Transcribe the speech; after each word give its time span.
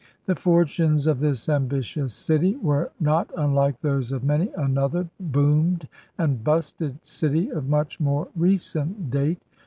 The 0.25 0.33
fortunes 0.33 1.05
of 1.05 1.19
this 1.19 1.47
ambitious 1.47 2.11
city 2.11 2.55
were 2.55 2.91
not 2.99 3.29
unlike 3.37 3.79
those 3.81 4.11
of 4.11 4.23
many 4.23 4.49
another 4.57 5.07
'boomed* 5.19 5.87
and 6.17 6.43
'busted' 6.43 7.05
city 7.05 7.51
of 7.51 7.69
much 7.69 7.99
more 7.99 8.27
recent 8.35 9.11
date. 9.11 9.43